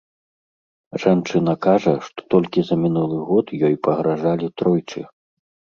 Жанчына 1.03 1.53
кажа, 1.67 1.93
што 2.07 2.19
толькі 2.35 2.59
за 2.71 2.75
мінулы 2.85 3.17
год 3.29 3.47
ёй 3.71 3.75
пагражалі 3.91 4.55
тройчы. 4.61 5.11